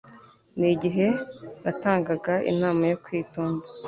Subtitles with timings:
[0.59, 1.05] ni igihe
[1.63, 3.65] natangaga inama yo kwitonda